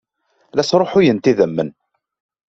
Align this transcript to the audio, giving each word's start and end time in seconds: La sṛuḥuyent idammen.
La 0.55 0.63
sṛuḥuyent 0.69 1.29
idammen. 1.31 1.69